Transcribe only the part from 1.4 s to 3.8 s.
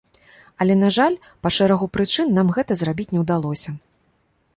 па шэрагу прычын нам гэта зрабіць не ўдалося.